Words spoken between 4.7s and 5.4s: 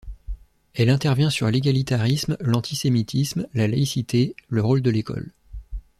de l'école.